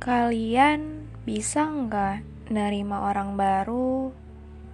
Kalian 0.00 1.06
bisa 1.28 1.68
nggak 1.68 2.48
nerima 2.48 3.04
orang 3.06 3.36
baru, 3.36 4.10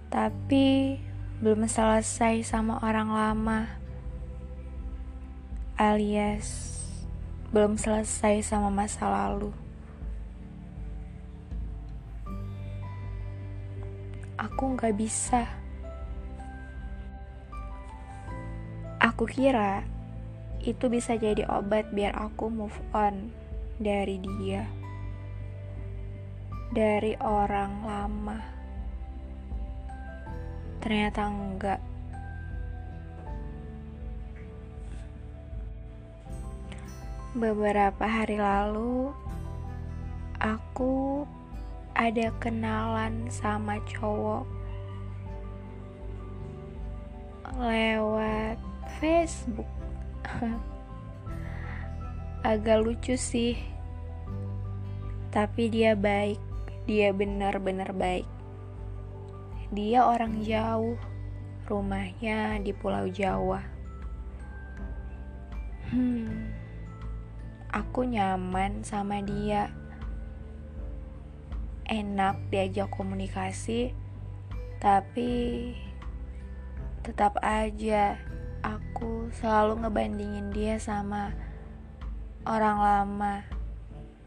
tapi 0.07 0.97
belum 1.43 1.67
selesai 1.67 2.41
sama 2.47 2.79
orang 2.79 3.11
lama, 3.11 3.67
alias 5.77 6.73
belum 7.51 7.79
selesai 7.79 8.43
sama 8.43 8.67
masa 8.67 9.07
lalu? 9.07 9.55
Aku 14.35 14.75
nggak 14.75 14.95
bisa. 14.99 15.47
Aku 18.99 19.23
kira 19.23 19.85
itu 20.67 20.91
bisa 20.91 21.15
jadi 21.15 21.47
obat 21.47 21.87
biar 21.95 22.11
aku 22.11 22.51
move 22.51 22.75
on 22.91 23.31
dari 23.79 24.19
dia 24.19 24.67
dari 26.71 27.15
orang 27.23 27.73
lama. 27.87 28.39
Ternyata 30.83 31.21
enggak. 31.27 31.81
Beberapa 37.37 38.01
hari 38.03 38.41
lalu, 38.41 39.13
aku 40.41 41.23
ada 41.93 42.33
kenalan 42.41 43.29
sama 43.29 43.77
cowok 43.85 44.45
lewat 47.57 48.57
Facebook. 48.97 49.69
Agak 52.47 52.83
lucu 52.85 53.17
sih, 53.17 53.57
tapi 55.33 55.69
dia 55.69 55.97
baik. 55.97 56.39
Dia 56.87 57.11
benar-benar 57.11 57.91
baik. 57.91 58.27
Dia 59.75 60.07
orang 60.07 60.39
jauh, 60.47 60.95
rumahnya 61.67 62.63
di 62.63 62.71
Pulau 62.71 63.11
Jawa. 63.11 63.59
Hmm, 65.91 66.51
aku 67.67 68.07
nyaman 68.07 68.87
sama 68.87 69.19
dia. 69.19 69.67
Enak 71.87 72.51
diajak 72.51 72.91
komunikasi, 72.91 73.91
tapi 74.79 75.71
tetap 77.03 77.39
aja 77.39 78.19
aku 78.97 79.29
selalu 79.29 79.85
ngebandingin 79.85 80.49
dia 80.49 80.81
sama 80.81 81.29
orang 82.49 82.81
lama. 82.81 83.45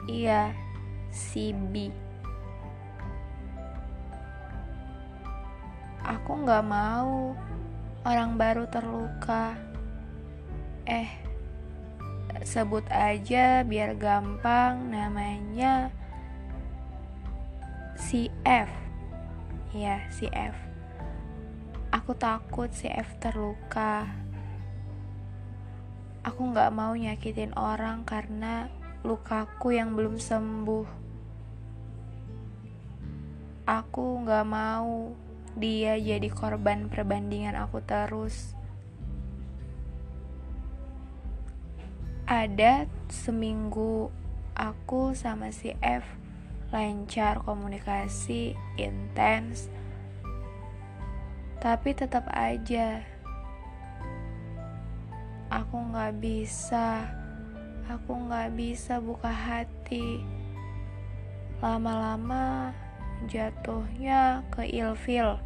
Iya, 0.06 0.54
si 1.10 1.50
B. 1.50 1.90
Aku 6.06 6.46
gak 6.46 6.62
mau 6.62 7.34
orang 8.06 8.38
baru 8.38 8.70
terluka. 8.70 9.58
Eh, 10.86 11.18
sebut 12.46 12.86
aja 12.94 13.66
biar 13.66 13.98
gampang 13.98 14.86
namanya 14.86 15.90
si 17.98 18.30
F. 18.46 18.70
Ya, 19.74 20.06
si 20.14 20.30
F. 20.30 20.54
Aku 21.90 22.14
takut 22.14 22.70
si 22.70 22.86
F 22.86 23.18
terluka. 23.18 24.29
Aku 26.20 26.52
gak 26.52 26.68
mau 26.76 26.92
nyakitin 26.92 27.56
orang 27.56 28.04
karena 28.04 28.68
lukaku 29.00 29.72
yang 29.72 29.96
belum 29.96 30.20
sembuh. 30.20 30.84
Aku 33.64 34.20
gak 34.28 34.44
mau 34.44 35.16
dia 35.56 35.96
jadi 35.96 36.28
korban 36.28 36.92
perbandingan 36.92 37.56
aku 37.56 37.80
terus. 37.80 38.52
Ada 42.28 42.84
seminggu 43.08 44.12
aku 44.52 45.16
sama 45.16 45.50
si 45.50 45.72
F 45.80 46.04
lancar 46.70 47.42
komunikasi 47.42 48.54
intens, 48.78 49.66
tapi 51.58 51.90
tetap 51.98 52.30
aja 52.30 53.02
aku 55.50 55.76
nggak 55.90 56.22
bisa, 56.22 57.10
aku 57.90 58.14
nggak 58.30 58.54
bisa 58.54 59.02
buka 59.02 59.34
hati. 59.34 60.22
Lama-lama 61.58 62.70
jatuhnya 63.26 64.46
ke 64.48 64.64
ilfil. 64.70 65.36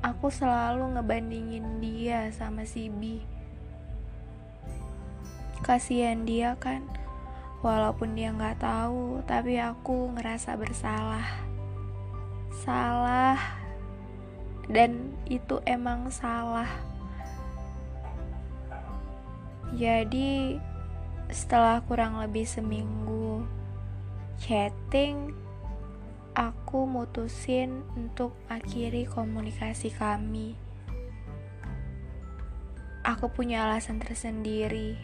Aku 0.00 0.30
selalu 0.30 0.94
ngebandingin 0.94 1.82
dia 1.82 2.30
sama 2.30 2.62
si 2.62 2.86
B. 2.88 3.18
Kasihan 5.64 6.22
dia 6.22 6.54
kan, 6.60 6.86
walaupun 7.64 8.14
dia 8.14 8.30
nggak 8.30 8.62
tahu, 8.62 9.24
tapi 9.26 9.58
aku 9.58 10.12
ngerasa 10.12 10.54
bersalah. 10.60 11.24
Salah, 12.62 13.40
dan 14.68 15.16
itu 15.24 15.58
emang 15.64 16.12
salah. 16.12 16.93
Jadi, 19.74 20.54
setelah 21.26 21.82
kurang 21.82 22.22
lebih 22.22 22.46
seminggu 22.46 23.42
chatting, 24.38 25.34
aku 26.30 26.86
mutusin 26.86 27.82
untuk 27.98 28.38
akhiri 28.46 29.02
komunikasi 29.02 29.90
kami. 29.90 30.54
Aku 33.02 33.34
punya 33.34 33.66
alasan 33.66 33.98
tersendiri. 33.98 34.94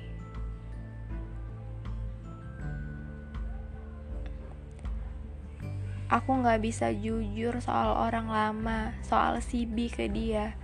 Aku 6.11 6.43
gak 6.43 6.63
bisa 6.63 6.95
jujur 6.95 7.59
soal 7.59 7.95
orang 7.95 8.31
lama, 8.31 8.95
soal 9.03 9.43
si 9.43 9.67
B 9.67 9.91
ke 9.91 10.07
dia. 10.07 10.55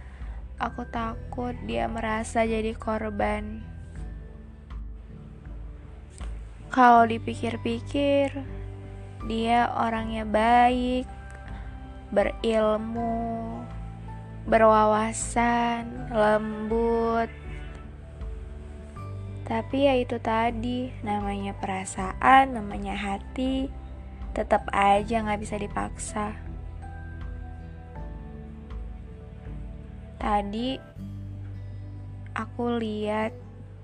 Aku 0.62 0.87
takut 0.91 1.59
dia 1.66 1.91
merasa 1.91 2.47
jadi 2.47 2.71
korban. 2.75 3.76
Kalau 6.71 7.09
dipikir-pikir, 7.09 8.31
dia 9.27 9.71
orangnya 9.75 10.28
baik, 10.28 11.09
berilmu, 12.12 13.65
berwawasan, 14.47 16.10
lembut. 16.15 17.31
Tapi 19.47 19.87
ya 19.87 19.94
itu 19.94 20.19
tadi, 20.19 20.91
namanya 21.06 21.54
perasaan, 21.54 22.54
namanya 22.59 22.98
hati, 22.98 23.71
tetap 24.34 24.66
aja 24.75 25.22
nggak 25.22 25.41
bisa 25.41 25.56
dipaksa. 25.56 26.34
Tadi 30.19 30.77
aku 32.34 32.65
lihat 32.83 33.33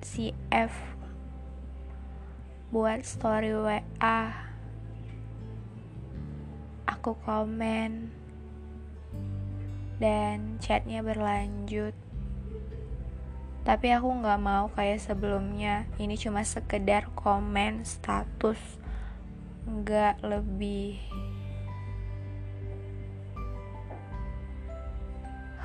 si 0.03 0.35
F 0.51 0.92
buat 2.73 3.05
story 3.05 3.53
WA 3.53 4.33
aku 6.89 7.19
komen. 7.27 8.09
Dan 10.01 10.57
chatnya 10.57 11.05
berlanjut. 11.05 11.93
Tapi 13.67 13.87
aku 13.93 14.09
nggak 14.23 14.41
mau 14.41 14.73
kayak 14.73 15.05
sebelumnya. 15.05 15.85
Ini 16.01 16.17
cuma 16.17 16.47
sekedar 16.49 17.13
komen 17.13 17.85
status. 17.85 18.59
Nggak 19.69 20.25
lebih. 20.25 20.97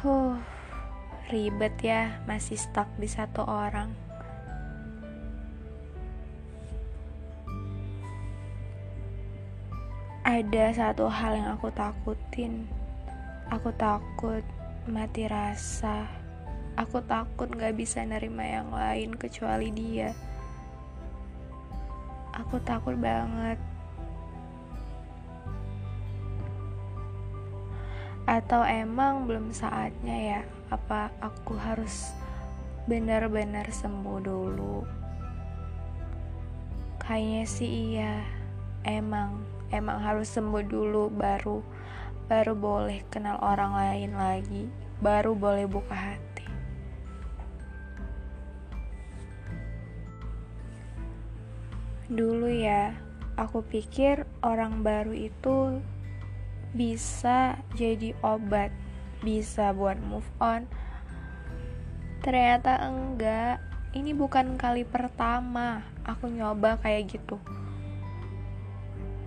Huh 0.03 0.35
ribet 1.31 1.77
ya. 1.85 2.19
Masih 2.27 2.59
stuck 2.59 2.91
di 2.99 3.05
satu 3.05 3.47
orang 3.47 4.06
ada 10.27 10.75
satu 10.75 11.07
hal 11.07 11.39
yang 11.39 11.55
aku 11.55 11.71
takutin. 11.71 12.67
Aku 13.47 13.71
takut 13.79 14.43
mati 14.83 15.23
rasa. 15.23 16.03
Aku 16.75 16.99
takut 16.99 17.47
gak 17.47 17.79
bisa 17.79 18.03
nerima 18.03 18.43
yang 18.43 18.67
lain 18.75 19.15
kecuali 19.15 19.71
dia. 19.71 20.11
Aku 22.35 22.59
takut 22.59 22.99
banget. 22.99 23.55
Atau 28.27 28.67
emang 28.67 29.31
belum 29.31 29.55
saatnya 29.55 30.17
ya? 30.19 30.41
Apa 30.67 31.07
aku 31.23 31.55
harus 31.55 32.11
benar-benar 32.83 33.71
sembuh 33.71 34.19
dulu. 34.19 34.83
Kayaknya 36.99 37.43
sih 37.47 37.95
iya, 37.95 38.27
emang 38.83 39.46
emang 39.73 39.99
harus 40.03 40.31
sembuh 40.31 40.63
dulu 40.63 41.11
baru 41.11 41.59
baru 42.27 42.53
boleh 42.59 43.07
kenal 43.07 43.39
orang 43.39 43.71
lain 43.71 44.11
lagi, 44.11 44.67
baru 44.99 45.31
boleh 45.31 45.63
buka 45.63 45.95
hati. 45.95 46.47
Dulu 52.11 52.51
ya, 52.51 52.91
aku 53.39 53.63
pikir 53.63 54.27
orang 54.43 54.83
baru 54.83 55.15
itu 55.15 55.79
bisa 56.75 57.55
jadi 57.79 58.11
obat, 58.23 58.75
bisa 59.23 59.71
buat 59.71 59.95
move 60.03 60.27
on. 60.43 60.67
Ternyata 62.23 62.83
enggak. 62.91 63.63
Ini 63.95 64.13
bukan 64.13 64.59
kali 64.59 64.83
pertama 64.83 65.81
aku 66.03 66.27
nyoba 66.27 66.75
kayak 66.83 67.17
gitu. 67.17 67.39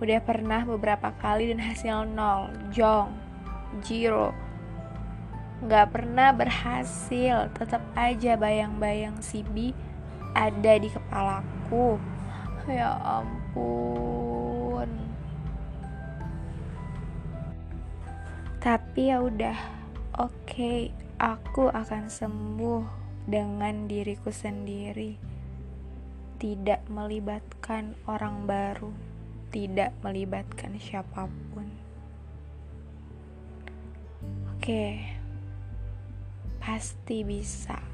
Udah 0.01 0.17
pernah 0.17 0.65
beberapa 0.65 1.13
kali 1.13 1.53
dan 1.53 1.61
hasil 1.61 2.09
nol, 2.09 2.49
jong, 2.73 3.13
zero. 3.85 4.33
Gak 5.61 5.93
pernah 5.93 6.33
berhasil, 6.33 7.53
tetap 7.53 7.85
aja 7.93 8.33
bayang-bayang 8.33 9.21
si 9.21 9.45
B 9.45 9.77
ada 10.33 10.73
di 10.81 10.89
kepalaku. 10.89 12.01
Ya 12.65 12.97
ampun. 12.97 14.89
Tapi 18.57 19.13
ya 19.13 19.21
udah, 19.21 19.57
oke, 20.17 20.33
okay, 20.49 20.89
aku 21.21 21.69
akan 21.69 22.09
sembuh 22.09 22.83
dengan 23.29 23.85
diriku 23.85 24.33
sendiri. 24.33 25.13
Tidak 26.41 26.89
melibatkan 26.89 27.93
orang 28.09 28.49
baru 28.49 29.10
tidak 29.51 29.91
melibatkan 29.99 30.79
siapa 30.79 31.27
pun. 31.51 31.67
Oke, 34.55 35.03
pasti 36.63 37.27
bisa. 37.27 37.90